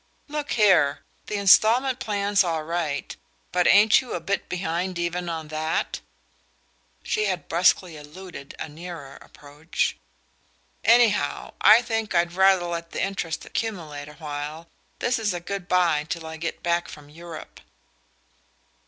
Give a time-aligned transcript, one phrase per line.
[0.27, 3.15] "Look here the installment plan's all right;
[3.51, 6.01] but ain't you a bit behind even on that?"
[7.03, 9.95] (She had brusquely eluded a nearer approach.)
[10.83, 14.67] "Anyhow, I think I'd rather let the interest accumulate for a while.
[14.97, 17.59] This is good bye till I get back from Europe."